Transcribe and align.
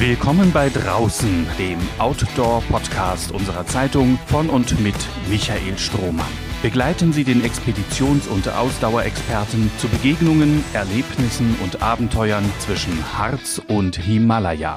Willkommen 0.00 0.52
bei 0.52 0.68
Draußen, 0.68 1.44
dem 1.58 1.80
Outdoor-Podcast 1.98 3.32
unserer 3.32 3.66
Zeitung 3.66 4.16
von 4.26 4.48
und 4.48 4.78
mit 4.78 4.94
Michael 5.28 5.76
Strohmann. 5.76 6.30
Begleiten 6.62 7.12
Sie 7.12 7.24
den 7.24 7.42
Expeditions- 7.42 8.28
und 8.28 8.48
Ausdauerexperten 8.48 9.72
zu 9.80 9.88
Begegnungen, 9.88 10.64
Erlebnissen 10.72 11.58
und 11.64 11.82
Abenteuern 11.82 12.48
zwischen 12.60 13.18
Harz 13.18 13.60
und 13.66 13.96
Himalaya. 13.96 14.76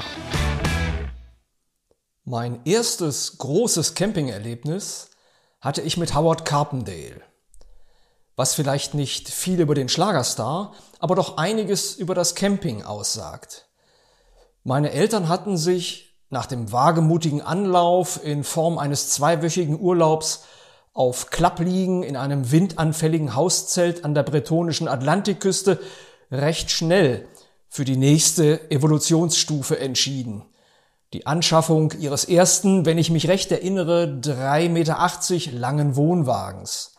Mein 2.23 2.65
erstes 2.65 3.38
großes 3.38 3.93
Campingerlebnis 3.93 5.11
hatte 5.59 5.83
ich 5.83 5.97
mit 5.97 6.15
Howard 6.15 6.45
Carpendale. 6.45 7.21
Was 8.35 8.55
vielleicht 8.55 8.95
nicht 8.95 9.29
viel 9.29 9.59
über 9.61 9.75
den 9.75 9.88
Schlagerstar, 9.88 10.73
aber 10.97 11.13
doch 11.13 11.38
einiges 11.38 11.93
über 11.93 12.15
das 12.15 12.33
Camping 12.33 12.81
aussagt. 12.81 13.67
Meine 14.63 14.91
Eltern 14.91 15.27
hatten 15.27 15.57
sich 15.57 16.15
nach 16.29 16.45
dem 16.45 16.71
wagemutigen 16.71 17.41
Anlauf 17.41 18.23
in 18.23 18.43
Form 18.43 18.77
eines 18.77 19.09
zweiwöchigen 19.09 19.79
Urlaubs 19.79 20.45
auf 20.93 21.29
Klappliegen 21.29 22.03
in 22.03 22.15
einem 22.15 22.52
windanfälligen 22.52 23.35
Hauszelt 23.35 24.05
an 24.05 24.13
der 24.13 24.23
bretonischen 24.23 24.88
Atlantikküste 24.88 25.79
recht 26.31 26.69
schnell 26.69 27.27
für 27.69 27.85
die 27.85 27.97
nächste 27.97 28.69
Evolutionsstufe 28.69 29.79
entschieden. 29.79 30.45
Die 31.13 31.25
Anschaffung 31.25 31.91
ihres 31.99 32.25
ersten, 32.25 32.85
wenn 32.85 32.97
ich 32.97 33.09
mich 33.09 33.27
recht 33.27 33.52
erinnere, 33.52 34.19
3,80 34.21 34.69
Meter 34.69 35.57
langen 35.57 35.95
Wohnwagens. 35.95 36.95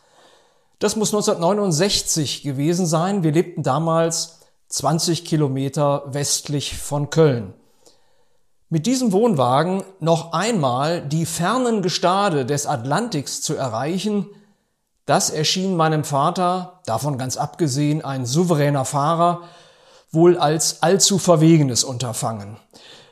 Das 0.79 0.95
muss 0.95 1.13
1969 1.13 2.43
gewesen 2.43 2.85
sein. 2.85 3.23
Wir 3.23 3.31
lebten 3.31 3.63
damals 3.63 4.42
20 4.73 5.23
Kilometer 5.23 6.01
westlich 6.07 6.75
von 6.75 7.11
Köln. 7.11 7.53
Mit 8.69 8.87
diesem 8.87 9.11
Wohnwagen 9.11 9.83
noch 9.99 10.33
einmal 10.33 11.01
die 11.01 11.27
fernen 11.27 11.83
Gestade 11.83 12.43
des 12.43 12.65
Atlantiks 12.65 13.43
zu 13.43 13.55
erreichen, 13.55 14.25
das 15.05 15.29
erschien 15.29 15.75
meinem 15.75 16.03
Vater, 16.03 16.81
davon 16.87 17.19
ganz 17.19 17.37
abgesehen 17.37 18.03
ein 18.03 18.25
souveräner 18.25 18.83
Fahrer, 18.83 19.41
wohl 20.09 20.39
als 20.39 20.81
allzu 20.81 21.19
verwegenes 21.19 21.83
Unterfangen. 21.83 22.57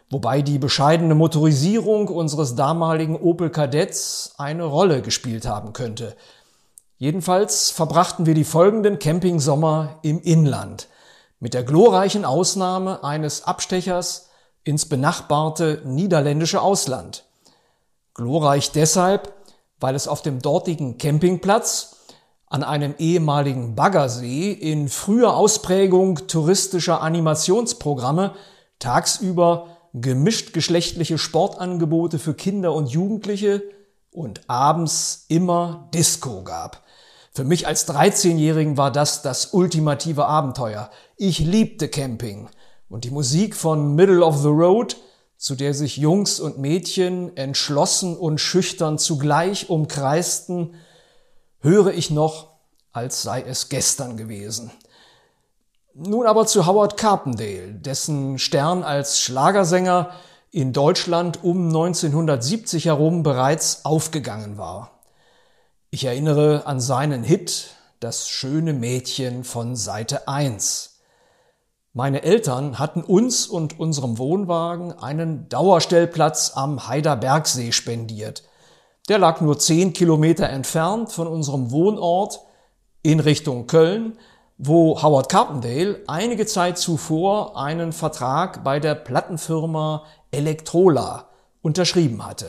Wobei 0.09 0.41
die 0.41 0.57
bescheidene 0.57 1.13
Motorisierung 1.13 2.07
unseres 2.07 2.55
damaligen 2.55 3.15
Opel 3.15 3.51
Kadetts 3.51 4.33
eine 4.39 4.63
Rolle 4.63 5.03
gespielt 5.03 5.45
haben 5.45 5.73
könnte. 5.73 6.15
Jedenfalls 6.97 7.69
verbrachten 7.69 8.25
wir 8.25 8.33
die 8.33 8.45
folgenden 8.45 8.97
Campingsommer 8.97 9.99
im 10.01 10.19
Inland, 10.21 10.87
mit 11.41 11.55
der 11.55 11.63
glorreichen 11.63 12.23
Ausnahme 12.23 13.03
eines 13.03 13.43
Abstechers 13.43 14.29
ins 14.63 14.85
benachbarte 14.85 15.81
niederländische 15.83 16.61
Ausland. 16.61 17.25
Glorreich 18.13 18.71
deshalb, 18.71 19.33
weil 19.79 19.95
es 19.95 20.07
auf 20.07 20.21
dem 20.21 20.39
dortigen 20.41 20.99
Campingplatz 20.99 21.97
an 22.45 22.63
einem 22.63 22.93
ehemaligen 22.99 23.75
Baggersee 23.75 24.51
in 24.51 24.87
früher 24.87 25.35
Ausprägung 25.35 26.27
touristischer 26.27 27.01
Animationsprogramme 27.01 28.35
tagsüber 28.77 29.77
gemischt 29.93 30.53
geschlechtliche 30.53 31.17
Sportangebote 31.17 32.19
für 32.19 32.35
Kinder 32.35 32.73
und 32.73 32.91
Jugendliche 32.91 33.63
und 34.11 34.47
abends 34.47 35.25
immer 35.27 35.89
Disco 35.93 36.43
gab. 36.43 36.83
Für 37.33 37.45
mich 37.45 37.65
als 37.65 37.87
13-Jährigen 37.87 38.75
war 38.75 38.91
das 38.91 39.21
das 39.21 39.53
ultimative 39.53 40.25
Abenteuer. 40.25 40.91
Ich 41.15 41.39
liebte 41.39 41.87
Camping 41.87 42.49
und 42.89 43.05
die 43.05 43.09
Musik 43.09 43.55
von 43.55 43.95
Middle 43.95 44.21
of 44.21 44.39
the 44.39 44.49
Road, 44.49 44.97
zu 45.37 45.55
der 45.55 45.73
sich 45.73 45.95
Jungs 45.95 46.41
und 46.41 46.57
Mädchen 46.57 47.35
entschlossen 47.37 48.17
und 48.17 48.39
schüchtern 48.39 48.97
zugleich 48.97 49.69
umkreisten, 49.69 50.75
höre 51.61 51.93
ich 51.93 52.11
noch, 52.11 52.49
als 52.91 53.21
sei 53.21 53.41
es 53.41 53.69
gestern 53.69 54.17
gewesen. 54.17 54.69
Nun 55.93 56.25
aber 56.25 56.45
zu 56.47 56.65
Howard 56.67 56.97
Carpendale, 56.97 57.75
dessen 57.75 58.39
Stern 58.39 58.83
als 58.83 59.21
Schlagersänger 59.21 60.11
in 60.51 60.73
Deutschland 60.73 61.45
um 61.45 61.67
1970 61.67 62.85
herum 62.85 63.23
bereits 63.23 63.85
aufgegangen 63.85 64.57
war. 64.57 65.00
Ich 65.93 66.05
erinnere 66.05 66.67
an 66.67 66.79
seinen 66.79 67.21
Hit 67.21 67.71
Das 67.99 68.29
schöne 68.29 68.71
Mädchen 68.71 69.43
von 69.43 69.75
Seite 69.75 70.25
1. 70.25 71.01
Meine 71.91 72.23
Eltern 72.23 72.79
hatten 72.79 73.03
uns 73.03 73.45
und 73.45 73.77
unserem 73.77 74.17
Wohnwagen 74.17 74.97
einen 74.97 75.49
Dauerstellplatz 75.49 76.53
am 76.55 76.87
Heiderbergsee 76.87 77.73
spendiert. 77.73 78.43
Der 79.09 79.19
lag 79.19 79.41
nur 79.41 79.59
zehn 79.59 79.91
Kilometer 79.91 80.47
entfernt 80.47 81.11
von 81.11 81.27
unserem 81.27 81.71
Wohnort 81.71 82.39
in 83.03 83.19
Richtung 83.19 83.67
Köln, 83.67 84.17
wo 84.57 85.03
Howard 85.03 85.27
Carpendale 85.27 86.03
einige 86.07 86.45
Zeit 86.45 86.77
zuvor 86.77 87.57
einen 87.57 87.91
Vertrag 87.91 88.63
bei 88.63 88.79
der 88.79 88.95
Plattenfirma 88.95 90.05
Electrola 90.31 91.27
unterschrieben 91.61 92.25
hatte. 92.25 92.47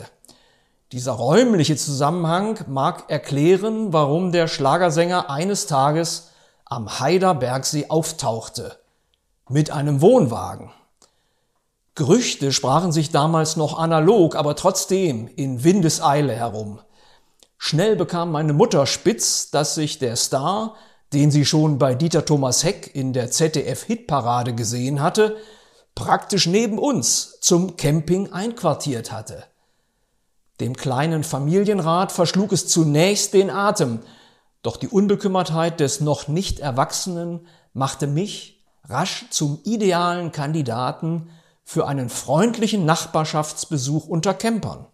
Dieser 0.93 1.13
räumliche 1.13 1.75
Zusammenhang 1.75 2.59
mag 2.67 3.05
erklären, 3.09 3.93
warum 3.93 4.31
der 4.31 4.47
Schlagersänger 4.47 5.27
eines 5.27 5.65
Tages 5.65 6.29
am 6.65 6.99
Heiderbergsee 6.99 7.87
auftauchte 7.89 8.77
mit 9.49 9.71
einem 9.71 10.01
Wohnwagen. 10.01 10.69
Gerüchte 11.95 12.51
sprachen 12.51 12.91
sich 12.91 13.09
damals 13.09 13.55
noch 13.55 13.79
analog, 13.79 14.35
aber 14.35 14.55
trotzdem 14.55 15.27
in 15.35 15.63
Windeseile 15.63 16.33
herum. 16.33 16.79
Schnell 17.57 17.95
bekam 17.95 18.31
meine 18.31 18.53
Mutter 18.53 18.85
spitz, 18.85 19.49
dass 19.49 19.73
sich 19.73 19.97
der 19.97 20.15
Star, 20.15 20.75
den 21.11 21.31
sie 21.31 21.45
schon 21.45 21.79
bei 21.79 21.95
Dieter 21.95 22.23
Thomas 22.23 22.63
Heck 22.63 22.91
in 22.93 23.13
der 23.13 23.31
ZDF-Hitparade 23.31 24.53
gesehen 24.53 25.01
hatte, 25.01 25.37
praktisch 25.95 26.45
neben 26.45 26.77
uns 26.77 27.39
zum 27.41 27.77
Camping 27.77 28.31
einquartiert 28.31 29.11
hatte. 29.11 29.45
Dem 30.59 30.75
kleinen 30.75 31.23
Familienrat 31.23 32.11
verschlug 32.11 32.51
es 32.51 32.67
zunächst 32.67 33.33
den 33.33 33.49
Atem, 33.49 33.99
doch 34.61 34.77
die 34.77 34.87
Unbekümmertheit 34.87 35.79
des 35.79 35.99
noch 35.99 36.27
nicht 36.27 36.59
Erwachsenen 36.59 37.47
machte 37.73 38.07
mich 38.07 38.63
rasch 38.85 39.25
zum 39.29 39.59
idealen 39.63 40.31
Kandidaten 40.31 41.29
für 41.63 41.87
einen 41.87 42.09
freundlichen 42.09 42.85
Nachbarschaftsbesuch 42.85 44.07
unter 44.07 44.33
Campern. 44.33 44.85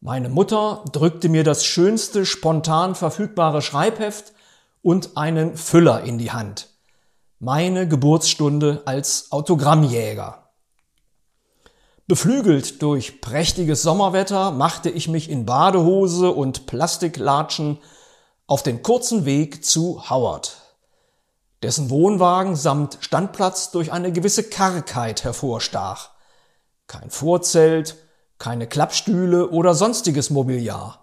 Meine 0.00 0.28
Mutter 0.28 0.84
drückte 0.90 1.28
mir 1.28 1.44
das 1.44 1.64
schönste 1.64 2.26
spontan 2.26 2.94
verfügbare 2.94 3.62
Schreibheft 3.62 4.32
und 4.82 5.16
einen 5.16 5.56
Füller 5.56 6.02
in 6.02 6.18
die 6.18 6.32
Hand. 6.32 6.68
Meine 7.38 7.86
Geburtsstunde 7.86 8.82
als 8.84 9.30
Autogrammjäger. 9.30 10.41
Beflügelt 12.06 12.82
durch 12.82 13.20
prächtiges 13.20 13.82
Sommerwetter 13.82 14.50
machte 14.50 14.90
ich 14.90 15.08
mich 15.08 15.30
in 15.30 15.46
Badehose 15.46 16.30
und 16.30 16.66
Plastiklatschen 16.66 17.78
auf 18.46 18.62
den 18.62 18.82
kurzen 18.82 19.24
Weg 19.24 19.64
zu 19.64 20.10
Howard 20.10 20.62
dessen 21.62 21.90
Wohnwagen 21.90 22.56
samt 22.56 22.98
Standplatz 23.00 23.70
durch 23.70 23.92
eine 23.92 24.12
gewisse 24.12 24.44
Kargheit 24.44 25.24
hervorstach. 25.24 26.10
Kein 26.86 27.10
Vorzelt, 27.10 27.96
keine 28.38 28.66
Klappstühle 28.66 29.48
oder 29.50 29.74
sonstiges 29.74 30.30
Mobiliar. 30.30 30.98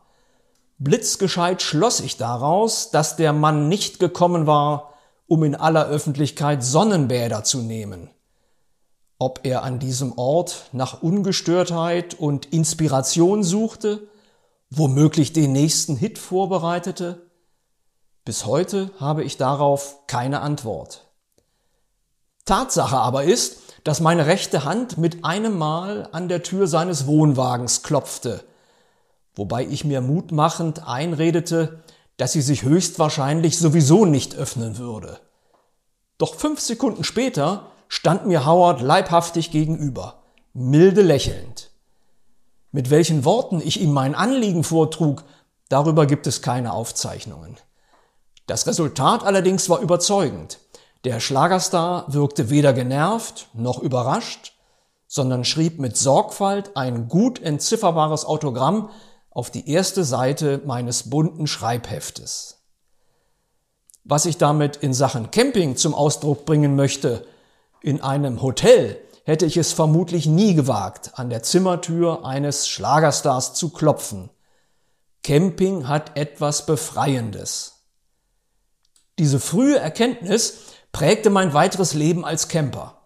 Blitzgescheit 0.77 1.61
schloss 1.61 1.99
ich 2.01 2.17
daraus, 2.17 2.91
dass 2.91 3.15
der 3.15 3.33
Mann 3.33 3.69
nicht 3.69 3.99
gekommen 3.99 4.47
war, 4.47 4.93
um 5.27 5.43
in 5.43 5.55
aller 5.55 5.87
Öffentlichkeit 5.87 6.63
Sonnenbäder 6.63 7.43
zu 7.43 7.59
nehmen. 7.59 8.09
Ob 9.19 9.41
er 9.43 9.63
an 9.63 9.79
diesem 9.79 10.17
Ort 10.17 10.69
nach 10.71 11.03
Ungestörtheit 11.03 12.13
und 12.13 12.47
Inspiration 12.53 13.43
suchte, 13.43 14.07
womöglich 14.69 15.33
den 15.33 15.51
nächsten 15.51 15.97
Hit 15.97 16.17
vorbereitete, 16.17 17.27
bis 18.23 18.45
heute 18.45 18.91
habe 18.97 19.23
ich 19.23 19.35
darauf 19.35 20.07
keine 20.07 20.39
Antwort. 20.39 21.05
Tatsache 22.45 22.97
aber 22.97 23.25
ist, 23.25 23.57
dass 23.83 23.99
meine 23.99 24.25
rechte 24.25 24.63
Hand 24.63 24.97
mit 24.97 25.25
einem 25.25 25.57
Mal 25.57 26.07
an 26.13 26.29
der 26.29 26.41
Tür 26.41 26.67
seines 26.67 27.05
Wohnwagens 27.05 27.83
klopfte, 27.83 28.43
wobei 29.35 29.65
ich 29.65 29.83
mir 29.83 29.99
mutmachend 29.99 30.87
einredete, 30.87 31.83
dass 32.15 32.31
sie 32.31 32.41
sich 32.41 32.63
höchstwahrscheinlich 32.63 33.57
sowieso 33.57 34.05
nicht 34.05 34.35
öffnen 34.35 34.77
würde. 34.77 35.19
Doch 36.17 36.35
fünf 36.35 36.59
Sekunden 36.59 37.03
später 37.03 37.71
stand 37.89 38.25
mir 38.27 38.45
Howard 38.45 38.79
leibhaftig 38.79 39.51
gegenüber, 39.51 40.21
milde 40.53 41.01
lächelnd. 41.01 41.71
Mit 42.71 42.91
welchen 42.91 43.25
Worten 43.25 43.61
ich 43.61 43.81
ihm 43.81 43.91
mein 43.91 44.15
Anliegen 44.15 44.63
vortrug, 44.63 45.25
darüber 45.67 46.05
gibt 46.05 46.27
es 46.27 46.41
keine 46.41 46.71
Aufzeichnungen. 46.71 47.57
Das 48.45 48.67
Resultat 48.67 49.23
allerdings 49.23 49.69
war 49.69 49.79
überzeugend. 49.79 50.59
Der 51.03 51.19
Schlagerstar 51.19 52.05
wirkte 52.13 52.49
weder 52.49 52.73
genervt 52.73 53.49
noch 53.53 53.79
überrascht, 53.79 54.53
sondern 55.07 55.43
schrieb 55.43 55.79
mit 55.79 55.97
Sorgfalt 55.97 56.77
ein 56.77 57.07
gut 57.07 57.41
entzifferbares 57.41 58.25
Autogramm 58.25 58.91
auf 59.31 59.49
die 59.49 59.69
erste 59.69 60.03
Seite 60.03 60.61
meines 60.65 61.09
bunten 61.09 61.47
Schreibheftes. 61.47 62.57
Was 64.03 64.25
ich 64.25 64.37
damit 64.37 64.77
in 64.77 64.93
Sachen 64.93 65.31
Camping 65.31 65.75
zum 65.75 65.95
Ausdruck 65.95 66.45
bringen 66.45 66.75
möchte, 66.75 67.25
in 67.81 68.01
einem 68.01 68.41
Hotel 68.41 68.99
hätte 69.23 69.45
ich 69.45 69.57
es 69.57 69.73
vermutlich 69.73 70.25
nie 70.25 70.55
gewagt, 70.55 71.11
an 71.15 71.29
der 71.29 71.43
Zimmertür 71.43 72.25
eines 72.25 72.67
Schlagerstars 72.67 73.53
zu 73.53 73.69
klopfen. 73.69 74.29
Camping 75.23 75.87
hat 75.87 76.17
etwas 76.17 76.65
Befreiendes. 76.65 77.83
Diese 79.19 79.39
frühe 79.39 79.77
Erkenntnis 79.77 80.59
prägte 80.91 81.29
mein 81.29 81.53
weiteres 81.53 81.93
Leben 81.93 82.25
als 82.25 82.47
Camper 82.47 82.99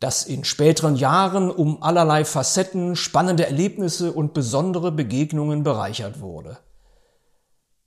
das 0.00 0.24
in 0.24 0.44
späteren 0.44 0.96
Jahren 0.96 1.50
um 1.50 1.82
allerlei 1.82 2.24
Facetten, 2.24 2.94
spannende 2.94 3.46
Erlebnisse 3.46 4.12
und 4.12 4.32
besondere 4.32 4.92
Begegnungen 4.92 5.64
bereichert 5.64 6.20
wurde. 6.20 6.58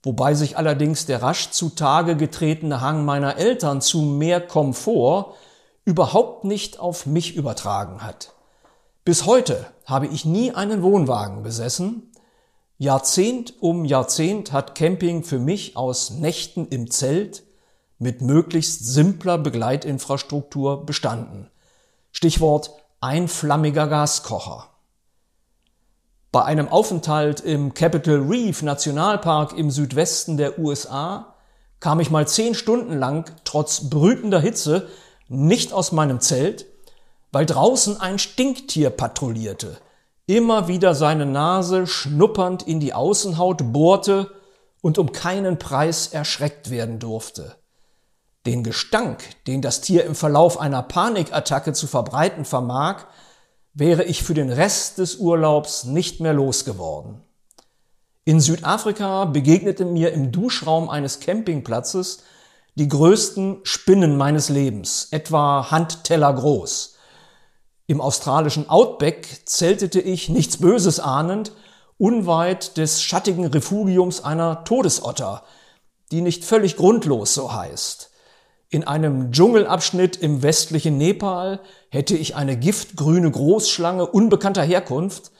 Wobei 0.02 0.34
sich 0.34 0.58
allerdings 0.58 1.06
der 1.06 1.22
rasch 1.22 1.50
zutage 1.50 2.16
getretene 2.16 2.80
Hang 2.80 3.04
meiner 3.04 3.38
Eltern 3.38 3.80
zu 3.80 4.02
mehr 4.02 4.40
Komfort 4.40 5.36
überhaupt 5.84 6.44
nicht 6.44 6.78
auf 6.78 7.06
mich 7.06 7.34
übertragen 7.34 8.02
hat. 8.02 8.32
Bis 9.04 9.26
heute 9.26 9.66
habe 9.84 10.06
ich 10.06 10.24
nie 10.24 10.52
einen 10.52 10.82
Wohnwagen 10.82 11.42
besessen. 11.42 12.12
Jahrzehnt 12.78 13.54
um 13.60 13.84
Jahrzehnt 13.84 14.52
hat 14.52 14.74
Camping 14.74 15.24
für 15.24 15.38
mich 15.38 15.76
aus 15.76 16.10
Nächten 16.10 16.68
im 16.68 16.90
Zelt 16.90 17.42
mit 17.98 18.20
möglichst 18.20 18.86
simpler 18.86 19.38
Begleitinfrastruktur 19.38 20.86
bestanden. 20.86 21.50
Stichwort 22.12 22.70
einflammiger 23.00 23.88
Gaskocher. 23.88 24.68
Bei 26.30 26.44
einem 26.44 26.68
Aufenthalt 26.68 27.40
im 27.40 27.74
Capitol 27.74 28.26
Reef 28.28 28.62
Nationalpark 28.62 29.56
im 29.56 29.70
Südwesten 29.70 30.36
der 30.36 30.58
USA 30.58 31.34
kam 31.80 32.00
ich 32.00 32.10
mal 32.10 32.26
zehn 32.26 32.54
Stunden 32.54 32.96
lang 32.96 33.30
trotz 33.44 33.90
brütender 33.90 34.40
Hitze 34.40 34.88
nicht 35.32 35.72
aus 35.72 35.92
meinem 35.92 36.20
Zelt, 36.20 36.66
weil 37.32 37.46
draußen 37.46 38.00
ein 38.00 38.18
Stinktier 38.18 38.90
patrouillierte, 38.90 39.78
immer 40.26 40.68
wieder 40.68 40.94
seine 40.94 41.26
Nase 41.26 41.86
schnuppernd 41.86 42.62
in 42.62 42.78
die 42.78 42.94
Außenhaut 42.94 43.72
bohrte 43.72 44.30
und 44.80 44.98
um 44.98 45.12
keinen 45.12 45.58
Preis 45.58 46.08
erschreckt 46.08 46.70
werden 46.70 46.98
durfte. 46.98 47.56
Den 48.44 48.64
Gestank, 48.64 49.22
den 49.46 49.62
das 49.62 49.80
Tier 49.80 50.04
im 50.04 50.14
Verlauf 50.14 50.60
einer 50.60 50.82
Panikattacke 50.82 51.72
zu 51.72 51.86
verbreiten 51.86 52.44
vermag, 52.44 53.04
wäre 53.72 54.04
ich 54.04 54.22
für 54.22 54.34
den 54.34 54.50
Rest 54.50 54.98
des 54.98 55.16
Urlaubs 55.16 55.84
nicht 55.84 56.20
mehr 56.20 56.34
losgeworden. 56.34 57.22
In 58.24 58.40
Südafrika 58.40 59.24
begegneten 59.24 59.92
mir 59.92 60.12
im 60.12 60.30
Duschraum 60.30 60.90
eines 60.90 61.20
Campingplatzes 61.20 62.22
die 62.74 62.88
größten 62.88 63.60
Spinnen 63.64 64.16
meines 64.16 64.48
Lebens, 64.48 65.08
etwa 65.10 65.70
Handteller 65.70 66.32
groß. 66.32 66.96
Im 67.86 68.00
australischen 68.00 68.70
Outback 68.70 69.42
zeltete 69.44 70.00
ich, 70.00 70.28
nichts 70.28 70.56
Böses 70.56 70.98
ahnend, 70.98 71.52
unweit 71.98 72.78
des 72.78 73.02
schattigen 73.02 73.46
Refugiums 73.46 74.24
einer 74.24 74.64
Todesotter, 74.64 75.42
die 76.10 76.22
nicht 76.22 76.44
völlig 76.44 76.76
grundlos 76.76 77.34
so 77.34 77.52
heißt. 77.52 78.10
In 78.70 78.84
einem 78.84 79.32
Dschungelabschnitt 79.32 80.16
im 80.16 80.42
westlichen 80.42 80.96
Nepal 80.96 81.60
hätte 81.90 82.16
ich 82.16 82.36
eine 82.36 82.56
giftgrüne 82.56 83.30
Großschlange 83.30 84.06
unbekannter 84.06 84.62
Herkunft 84.62 85.30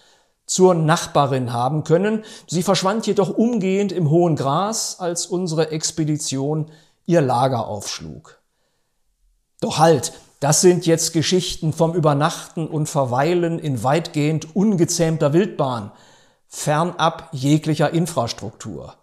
zur 0.45 0.75
Nachbarin 0.75 1.51
haben 1.55 1.83
können. 1.83 2.25
Sie 2.47 2.63
verschwand 2.63 3.07
jedoch 3.07 3.31
umgehend 3.31 3.91
im 3.91 4.11
hohen 4.11 4.37
Gras, 4.37 5.01
als 5.01 5.25
unsere 5.25 5.71
Expedition 5.71 6.71
ihr 7.07 7.21
Lager 7.21 7.67
aufschlug. 7.67 8.41
Doch 9.61 9.79
halt, 9.79 10.13
das 10.41 10.61
sind 10.61 10.87
jetzt 10.87 11.13
Geschichten 11.13 11.73
vom 11.73 11.95
Übernachten 11.95 12.67
und 12.67 12.89
Verweilen 12.89 13.59
in 13.59 13.85
weitgehend 13.85 14.57
ungezähmter 14.57 15.33
Wildbahn, 15.33 15.93
fernab 16.49 17.29
jeglicher 17.33 17.91
Infrastruktur. 17.91 18.97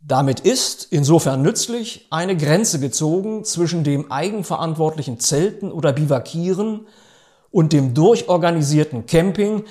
Damit 0.00 0.40
ist, 0.40 0.88
insofern 0.90 1.42
nützlich, 1.42 2.08
eine 2.10 2.36
Grenze 2.36 2.80
gezogen 2.80 3.44
zwischen 3.44 3.84
dem 3.84 4.10
eigenverantwortlichen 4.10 5.20
Zelten 5.20 5.70
oder 5.70 5.92
Bivakieren 5.92 6.88
und 7.52 7.72
dem 7.72 7.94
durchorganisierten 7.94 9.06
Camping, 9.06 9.64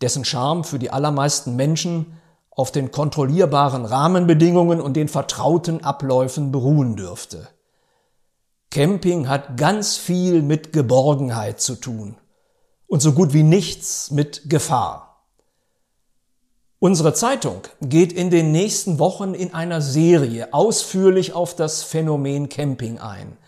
dessen 0.00 0.24
Charme 0.24 0.62
für 0.62 0.78
die 0.78 0.90
allermeisten 0.90 1.56
Menschen 1.56 2.18
auf 2.56 2.70
den 2.70 2.90
kontrollierbaren 2.90 3.84
Rahmenbedingungen 3.84 4.80
und 4.80 4.94
den 4.94 5.08
vertrauten 5.08 5.84
Abläufen 5.84 6.52
beruhen 6.52 6.96
dürfte. 6.96 7.48
Camping 8.70 9.28
hat 9.28 9.56
ganz 9.56 9.96
viel 9.96 10.42
mit 10.42 10.72
Geborgenheit 10.72 11.60
zu 11.60 11.76
tun 11.76 12.16
und 12.86 13.00
so 13.00 13.12
gut 13.12 13.32
wie 13.32 13.42
nichts 13.42 14.10
mit 14.10 14.50
Gefahr. 14.50 15.26
Unsere 16.80 17.14
Zeitung 17.14 17.62
geht 17.80 18.12
in 18.12 18.30
den 18.30 18.52
nächsten 18.52 18.98
Wochen 18.98 19.32
in 19.32 19.54
einer 19.54 19.80
Serie 19.80 20.52
ausführlich 20.52 21.32
auf 21.32 21.56
das 21.56 21.82
Phänomen 21.82 22.48
Camping 22.48 22.98
ein, 22.98 23.38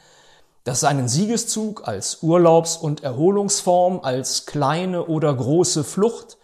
das 0.65 0.81
seinen 0.81 1.07
Siegeszug 1.07 1.87
als 1.87 2.23
Urlaubs- 2.23 2.77
und 2.77 3.03
Erholungsform, 3.03 4.01
als 4.03 4.47
kleine 4.47 5.07
oder 5.07 5.35
große 5.35 5.85
Flucht 5.85 6.39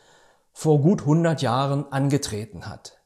vor 0.52 0.80
gut 0.80 1.02
100 1.02 1.42
Jahren 1.42 1.90
angetreten 1.90 2.66
hat. 2.66 2.98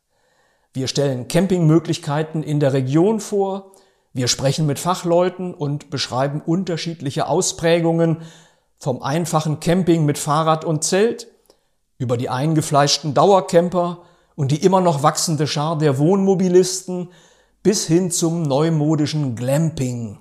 Wir 0.73 0.89
stellen 0.89 1.29
Campingmöglichkeiten 1.29 2.43
in 2.43 2.61
der 2.61 2.73
Region 2.73 3.21
vor, 3.21 3.73
wir 4.13 4.29
sprechen 4.29 4.67
mit 4.67 4.79
Fachleuten 4.79 5.53
und 5.53 5.91
beschreiben 5.91 6.41
unterschiedliche 6.41 7.29
Ausprägungen 7.29 8.23
vom 8.79 9.03
einfachen 9.03 9.61
Camping 9.61 10.05
mit 10.05 10.19
Fahrrad 10.19 10.65
und 10.65 10.85
Zelt 10.85 11.29
über 11.99 12.17
die 12.17 12.29
eingefleischten 12.29 13.15
Dauercamper 13.15 14.03
und 14.35 14.53
die 14.53 14.63
immer 14.63 14.81
noch 14.81 15.03
wachsende 15.03 15.47
Schar 15.47 15.79
der 15.79 15.99
Wohnmobilisten 15.99 17.11
bis 17.63 17.87
hin 17.87 18.11
zum 18.11 18.43
neumodischen 18.43 19.35
Glamping, 19.35 20.21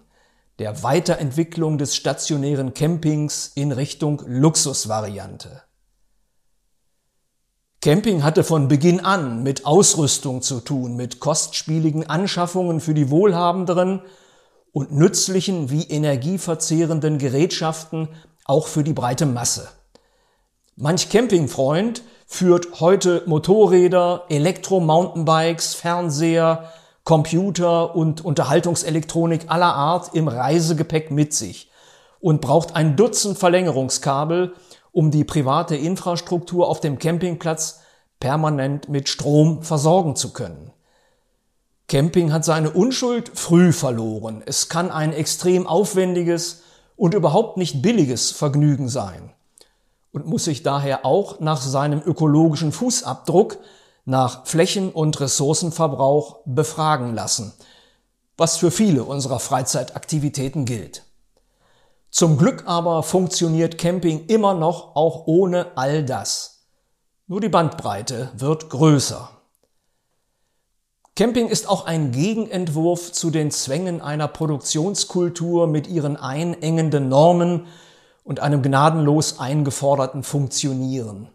der 0.60 0.83
Weiterentwicklung 0.83 1.77
des 1.77 1.95
stationären 1.95 2.74
Campings 2.74 3.51
in 3.56 3.72
Richtung 3.72 4.24
Luxusvariante. 4.25 5.63
Camping 7.86 8.24
hatte 8.24 8.44
von 8.44 8.68
Beginn 8.68 9.00
an 9.00 9.44
mit 9.44 9.68
Ausrüstung 9.68 10.42
zu 10.42 10.60
tun, 10.60 10.96
mit 10.96 11.20
kostspieligen 11.20 12.10
Anschaffungen 12.10 12.80
für 12.80 12.96
die 12.96 13.12
Wohlhabenderen 13.12 14.01
und 14.72 14.92
nützlichen 14.92 15.70
wie 15.70 15.84
energieverzehrenden 15.84 17.20
Gerätschaften 17.20 18.10
auch 18.44 18.65
für 18.65 18.84
die 18.84 18.94
breite 18.94 19.27
Masse. 19.27 19.68
Manch 20.75 21.10
Campingfreund 21.10 22.01
führt 22.25 22.80
heute 22.80 23.22
Motorräder, 23.27 24.24
Elektro-Mountainbikes, 24.30 25.75
Fernseher, 25.75 26.72
Computer 27.04 27.96
und 27.96 28.25
Unterhaltungselektronik 28.25 29.42
aller 29.50 29.75
Art 29.75 30.15
im 30.15 30.27
Reisegepäck 30.27 31.12
mit 31.12 31.36
sich 31.36 31.70
und 32.20 32.42
braucht 32.42 32.75
ein 32.75 32.96
Dutzend 32.96 33.38
Verlängerungskabel, 33.38 34.56
um 34.96 35.12
die 35.12 35.25
private 35.25 35.75
Infrastruktur 35.75 36.70
auf 36.70 36.80
dem 36.80 36.98
Campingplatz 36.98 37.82
permanent 38.22 38.88
mit 38.88 39.10
Strom 39.10 39.62
versorgen 39.62 40.16
zu 40.16 40.32
können. 40.32 40.72
Camping 41.90 42.32
hat 42.32 42.46
seine 42.46 42.70
Unschuld 42.70 43.30
früh 43.38 43.74
verloren. 43.74 44.42
Es 44.46 44.70
kann 44.70 44.92
ein 44.92 45.12
extrem 45.12 45.68
aufwendiges 45.68 46.62
und 46.96 47.14
überhaupt 47.14 47.58
nicht 47.58 47.82
billiges 47.82 48.32
Vergnügen 48.32 48.88
sein 48.88 49.34
und 50.14 50.28
muss 50.28 50.46
sich 50.46 50.64
daher 50.64 51.06
auch 51.06 51.42
nach 51.42 51.62
seinem 51.62 52.02
ökologischen 52.02 52.72
Fußabdruck, 52.72 53.58
nach 54.06 54.46
Flächen- 54.46 54.94
und 54.94 55.20
Ressourcenverbrauch 55.20 56.40
befragen 56.46 57.14
lassen, 57.14 57.52
was 58.38 58.56
für 58.56 58.72
viele 58.72 59.04
unserer 59.04 59.40
Freizeitaktivitäten 59.40 60.64
gilt. 60.64 61.04
Zum 62.15 62.38
Glück 62.38 62.63
aber 62.65 63.03
funktioniert 63.03 63.77
Camping 63.77 64.27
immer 64.27 64.53
noch 64.53 64.95
auch 64.95 65.27
ohne 65.27 65.75
all 65.75 66.01
das. 66.05 66.62
Nur 67.27 67.41
die 67.41 67.50
Bandbreite 67.50 68.31
wird 68.38 68.69
größer. 68.69 69.31
Camping 71.17 71.50
ist 71.50 71.67
auch 71.67 71.86
ein 71.86 72.13
Gegenentwurf 72.13 73.12
zu 73.12 73.31
den 73.31 73.51
Zwängen 73.51 74.00
einer 74.00 74.29
Produktionskultur 74.29 75.67
mit 75.67 75.88
ihren 75.88 76.15
einengenden 76.15 77.10
Normen 77.10 77.65
und 78.24 78.39
einem 78.39 78.62
gnadenlos 78.62 79.38
eingeforderten 79.38 80.24
Funktionieren. 80.24 81.27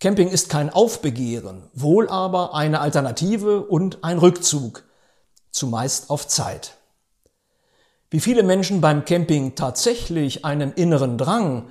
Camping 0.00 0.28
ist 0.28 0.48
kein 0.48 0.70
Aufbegehren, 0.70 1.68
wohl 1.74 2.08
aber 2.08 2.54
eine 2.54 2.80
Alternative 2.80 3.60
und 3.60 4.02
ein 4.02 4.16
Rückzug, 4.16 4.84
zumeist 5.50 6.08
auf 6.08 6.26
Zeit. 6.26 6.77
Wie 8.10 8.20
viele 8.20 8.42
Menschen 8.42 8.80
beim 8.80 9.04
Camping 9.04 9.54
tatsächlich 9.54 10.44
einen 10.44 10.72
inneren 10.72 11.18
Drang, 11.18 11.68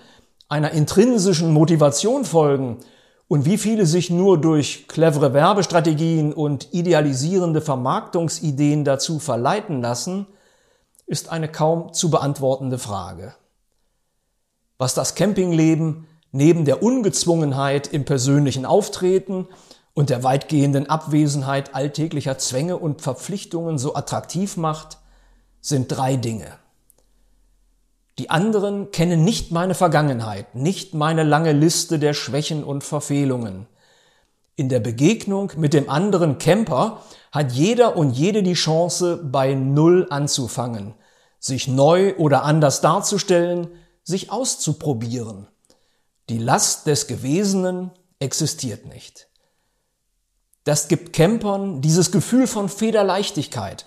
einer 0.50 0.72
intrinsischen 0.72 1.52
Motivation 1.52 2.26
folgen 2.26 2.78
und 3.28 3.46
wie 3.46 3.58
viele 3.58 3.88
sich 3.88 4.12
nur 4.12 4.40
durch 4.40 4.88
clevere 4.88 5.34
Werbestrategien 5.34 6.34
und 6.34 6.74
idealisierende 6.74 7.60
Vermarktungsideen 7.60 8.86
dazu 8.86 9.18
verleiten 9.18 9.82
lassen, 9.82 10.28
ist 11.08 11.30
eine 11.30 11.48
kaum 11.48 11.94
zu 11.94 12.12
beantwortende 12.12 12.78
Frage. 12.78 13.34
Was 14.78 14.94
das 14.94 15.16
Campingleben 15.16 16.06
neben 16.32 16.66
der 16.66 16.84
Ungezwungenheit 16.84 17.88
im 17.88 18.06
persönlichen 18.06 18.66
Auftreten 18.66 19.48
und 19.96 20.12
der 20.12 20.24
weitgehenden 20.24 20.88
Abwesenheit 20.88 21.74
alltäglicher 21.74 22.38
Zwänge 22.38 22.78
und 22.78 23.02
Verpflichtungen 23.02 23.80
so 23.80 23.96
attraktiv 23.96 24.56
macht, 24.56 25.00
sind 25.68 25.90
drei 25.90 26.16
Dinge. 26.16 26.58
Die 28.20 28.30
anderen 28.30 28.92
kennen 28.92 29.26
nicht 29.26 29.52
meine 29.52 29.76
Vergangenheit, 29.76 30.56
nicht 30.56 30.94
meine 30.94 31.24
lange 31.24 31.52
Liste 31.52 32.00
der 32.00 32.14
Schwächen 32.14 32.64
und 32.64 32.86
Verfehlungen. 32.86 33.68
In 34.56 34.70
der 34.70 34.80
Begegnung 34.80 35.52
mit 35.58 35.74
dem 35.74 35.90
anderen 35.90 36.38
Camper 36.38 37.04
hat 37.34 37.52
jeder 37.52 37.98
und 37.98 38.12
jede 38.12 38.44
die 38.44 38.54
Chance, 38.54 39.18
bei 39.18 39.54
Null 39.56 40.08
anzufangen, 40.10 40.96
sich 41.38 41.68
neu 41.68 42.16
oder 42.16 42.44
anders 42.44 42.80
darzustellen, 42.80 43.68
sich 44.04 44.32
auszuprobieren. 44.32 45.48
Die 46.30 46.40
Last 46.40 46.88
des 46.88 47.08
Gewesenen 47.08 47.92
existiert 48.20 48.86
nicht. 48.86 49.28
Das 50.64 50.88
gibt 50.88 51.12
Campern 51.12 51.82
dieses 51.82 52.12
Gefühl 52.12 52.48
von 52.48 52.70
Federleichtigkeit 52.70 53.86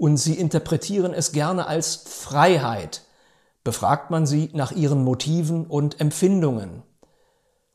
und 0.00 0.16
sie 0.16 0.32
interpretieren 0.32 1.12
es 1.12 1.30
gerne 1.30 1.66
als 1.66 1.96
Freiheit, 2.06 3.02
befragt 3.64 4.10
man 4.10 4.24
sie 4.24 4.48
nach 4.54 4.72
ihren 4.72 5.04
Motiven 5.04 5.66
und 5.66 6.00
Empfindungen. 6.00 6.82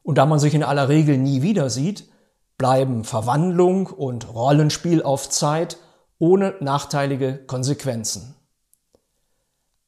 Und 0.02 0.18
da 0.18 0.26
man 0.26 0.40
sich 0.40 0.56
in 0.56 0.64
aller 0.64 0.90
Regel 0.90 1.20
nie 1.20 1.44
wieder 1.44 1.70
sieht, 1.70 2.10
bleiben 2.58 3.04
Verwandlung 3.04 3.86
und 3.86 4.34
Rollenspiel 4.34 5.04
auf 5.04 5.30
Zeit 5.30 5.78
ohne 6.18 6.56
nachteilige 6.62 7.46
Konsequenzen. 7.46 8.34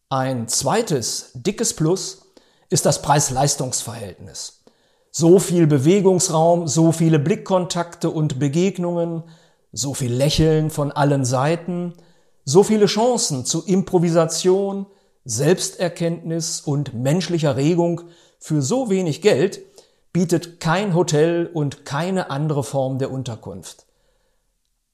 Ein 0.08 0.48
zweites 0.48 1.32
dickes 1.34 1.76
Plus 1.76 2.34
ist 2.70 2.86
das 2.86 3.02
Preis-Leistungs-Verhältnis. 3.02 4.64
So 5.10 5.40
viel 5.40 5.66
Bewegungsraum, 5.66 6.68
so 6.68 6.92
viele 6.92 7.18
Blickkontakte 7.18 8.12
und 8.12 8.38
Begegnungen, 8.38 9.24
so 9.72 9.96
viel 9.96 10.14
Lächeln 10.14 10.70
von 10.70 10.92
allen 10.92 11.26
Seiten, 11.26 11.96
so 12.50 12.64
viele 12.64 12.86
Chancen 12.86 13.44
zu 13.44 13.66
Improvisation, 13.66 14.86
Selbsterkenntnis 15.26 16.62
und 16.62 16.94
menschlicher 16.94 17.58
Regung 17.58 18.04
für 18.40 18.62
so 18.62 18.90
wenig 18.90 19.22
Geld 19.22 19.60
bietet 20.14 20.62
kein 20.62 20.96
Hotel 20.96 21.52
und 21.54 21.84
keine 21.84 22.32
andere 22.32 22.64
Form 22.64 23.00
der 23.00 23.12
Unterkunft. 23.12 23.86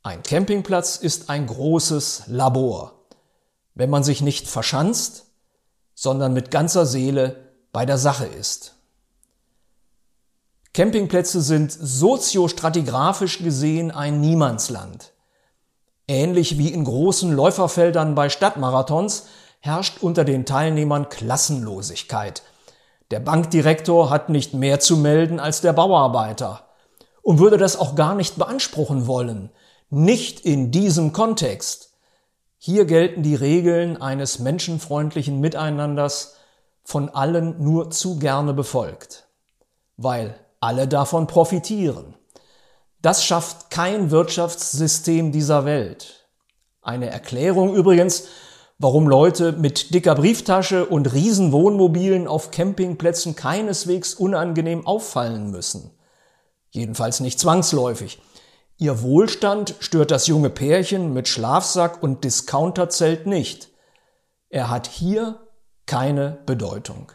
Ein 0.01 0.23
Campingplatz 0.23 0.95
ist 0.95 1.29
ein 1.29 1.45
großes 1.45 2.23
Labor. 2.25 3.05
Wenn 3.75 3.91
man 3.91 4.03
sich 4.03 4.21
nicht 4.21 4.47
verschanzt, 4.47 5.27
sondern 5.93 6.33
mit 6.33 6.49
ganzer 6.49 6.87
Seele 6.87 7.51
bei 7.71 7.85
der 7.85 7.99
Sache 7.99 8.25
ist. 8.25 8.73
Campingplätze 10.73 11.39
sind 11.39 11.71
soziostratigraphisch 11.71 13.43
gesehen 13.43 13.91
ein 13.91 14.21
Niemandsland. 14.21 15.12
Ähnlich 16.13 16.59
wie 16.59 16.67
in 16.67 16.83
großen 16.83 17.31
Läuferfeldern 17.31 18.13
bei 18.13 18.29
Stadtmarathons 18.29 19.25
herrscht 19.61 20.03
unter 20.03 20.23
den 20.23 20.45
Teilnehmern 20.45 21.09
Klassenlosigkeit. 21.09 22.43
Der 23.09 23.19
Bankdirektor 23.19 24.11
hat 24.11 24.29
nicht 24.29 24.53
mehr 24.53 24.79
zu 24.79 24.95
melden 24.97 25.39
als 25.39 25.61
der 25.61 25.73
Bauarbeiter 25.73 26.67
und 27.23 27.39
würde 27.39 27.57
das 27.57 27.75
auch 27.75 27.95
gar 27.95 28.13
nicht 28.13 28.37
beanspruchen 28.37 29.07
wollen. 29.07 29.49
Nicht 29.89 30.41
in 30.41 30.69
diesem 30.69 31.13
Kontext. 31.13 31.95
Hier 32.59 32.85
gelten 32.85 33.23
die 33.23 33.33
Regeln 33.33 33.99
eines 33.99 34.37
menschenfreundlichen 34.37 35.39
Miteinanders 35.39 36.35
von 36.83 37.09
allen 37.09 37.63
nur 37.63 37.89
zu 37.89 38.19
gerne 38.19 38.53
befolgt, 38.53 39.25
weil 39.97 40.35
alle 40.59 40.87
davon 40.87 41.25
profitieren. 41.25 42.13
Das 43.03 43.25
schafft 43.25 43.69
kein 43.69 44.11
Wirtschaftssystem 44.11 45.33
dieser 45.33 45.65
Welt. 45.65 46.29
Eine 46.81 47.09
Erklärung 47.09 47.75
übrigens, 47.75 48.27
warum 48.77 49.09
Leute 49.09 49.51
mit 49.51 49.93
dicker 49.93 50.15
Brieftasche 50.15 50.85
und 50.85 51.11
Riesenwohnmobilen 51.11 52.29
auf 52.29 52.49
Campingplätzen 52.49 53.35
keineswegs 53.35 54.13
unangenehm 54.13 54.87
auffallen 54.87 55.51
müssen. 55.51 55.91
Jedenfalls 56.71 57.19
nicht 57.19 57.41
zwangsläufig. 57.41 58.21
Ihr 58.77 59.01
Wohlstand 59.01 59.75
stört 59.81 60.09
das 60.09 60.27
junge 60.27 60.49
Pärchen 60.49 61.11
mit 61.11 61.27
Schlafsack 61.27 62.01
und 62.01 62.23
Discounterzelt 62.23 63.27
nicht. 63.27 63.67
Er 64.47 64.69
hat 64.69 64.87
hier 64.87 65.41
keine 65.85 66.39
Bedeutung. 66.45 67.11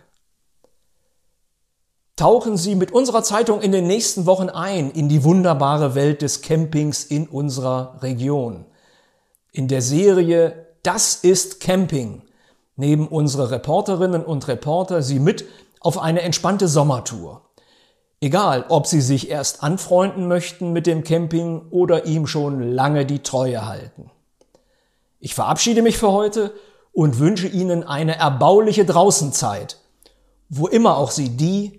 Tauchen 2.19 2.57
Sie 2.57 2.75
mit 2.75 2.91
unserer 2.91 3.23
Zeitung 3.23 3.61
in 3.61 3.71
den 3.71 3.87
nächsten 3.87 4.27
Wochen 4.27 4.49
ein 4.49 4.91
in 4.91 5.09
die 5.09 5.23
wunderbare 5.23 5.95
Welt 5.95 6.21
des 6.21 6.43
Campings 6.43 7.05
in 7.05 7.29
unserer 7.29 8.03
Region. 8.03 8.67
In 9.53 9.69
der 9.69 9.83
Serie 9.83 10.67
das 10.83 11.15
ist 11.15 11.61
Camping. 11.61 12.23
Nehmen 12.75 13.07
unsere 13.07 13.53
Reporterinnen 13.53 14.25
und 14.25 14.49
Reporter 14.49 15.01
Sie 15.01 15.21
mit 15.21 15.45
auf 15.79 15.97
eine 15.97 16.23
entspannte 16.23 16.67
Sommertour. 16.67 17.43
Egal, 18.21 18.65
ob 18.69 18.89
Sie 18.89 19.01
sich 19.01 19.31
erst 19.31 19.63
anfreunden 19.63 20.27
möchten 20.27 20.73
mit 20.73 20.89
dem 20.89 21.05
Camping 21.05 21.69
oder 21.71 22.07
ihm 22.07 22.27
schon 22.27 22.61
lange 22.61 23.07
die 23.07 23.23
Treue 23.23 23.65
halten. 23.65 24.11
Ich 25.21 25.37
verabschiede 25.37 25.83
mich 25.83 25.99
für 25.99 26.11
heute 26.11 26.53
und 26.93 27.21
wünsche 27.21 27.47
Ihnen 27.47 27.85
eine 27.85 28.17
erbauliche 28.17 28.85
Draußenzeit, 28.85 29.77
wo 30.49 30.67
immer 30.67 30.97
auch 30.97 31.13
Sie 31.13 31.37
die 31.37 31.79